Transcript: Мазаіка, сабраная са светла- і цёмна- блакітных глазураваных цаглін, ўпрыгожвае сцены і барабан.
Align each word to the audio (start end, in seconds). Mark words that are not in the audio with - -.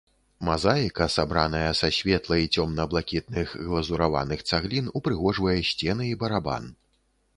Мазаіка, 0.47 1.05
сабраная 1.15 1.71
са 1.79 1.89
светла- 1.97 2.39
і 2.45 2.49
цёмна- 2.63 2.87
блакітных 2.95 3.53
глазураваных 3.69 4.39
цаглін, 4.51 4.91
ўпрыгожвае 5.01 5.59
сцены 5.73 6.13
і 6.15 6.19
барабан. 6.25 6.71